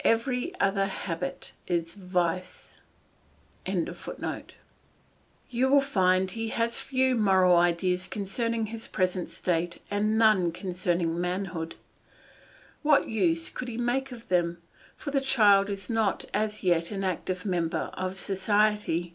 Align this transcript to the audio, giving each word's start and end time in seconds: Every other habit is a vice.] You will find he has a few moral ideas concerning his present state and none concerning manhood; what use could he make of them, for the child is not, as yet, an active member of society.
Every 0.00 0.58
other 0.58 0.86
habit 0.86 1.52
is 1.66 1.94
a 1.96 1.98
vice.] 1.98 2.78
You 3.66 3.94
will 5.68 5.82
find 5.82 6.30
he 6.30 6.48
has 6.48 6.78
a 6.78 6.80
few 6.80 7.14
moral 7.14 7.54
ideas 7.58 8.06
concerning 8.06 8.68
his 8.68 8.88
present 8.88 9.28
state 9.28 9.82
and 9.90 10.16
none 10.16 10.50
concerning 10.52 11.20
manhood; 11.20 11.74
what 12.80 13.08
use 13.10 13.50
could 13.50 13.68
he 13.68 13.76
make 13.76 14.12
of 14.12 14.28
them, 14.28 14.62
for 14.96 15.10
the 15.10 15.20
child 15.20 15.68
is 15.68 15.90
not, 15.90 16.24
as 16.32 16.64
yet, 16.64 16.90
an 16.90 17.04
active 17.04 17.44
member 17.44 17.90
of 17.92 18.16
society. 18.18 19.14